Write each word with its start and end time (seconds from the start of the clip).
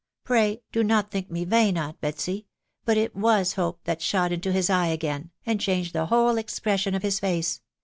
pray, 0.23 0.63
do 0.71 0.83
not 0.83 1.11
think 1.11 1.29
me 1.29 1.45
vain, 1.45 1.77
aunt 1.77 2.01
Betsy,— 2.01 2.47
but 2.85 2.97
it 2.97 3.15
was 3.15 3.53
hope 3.53 3.83
that 3.83 4.01
shot 4.01 4.31
into 4.31 4.51
his 4.51 4.67
eye 4.67 4.87
again, 4.87 5.29
and 5.45 5.61
changed 5.61 5.93
the 5.93 6.07
whole 6.07 6.39
expression 6.39 6.95
of 6.95 7.03
his 7.03 7.19
face 7.19 7.61